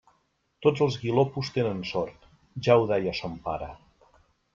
[0.65, 2.25] Tots els guilopos tenen sort:
[2.69, 3.69] ja ho deia son pare.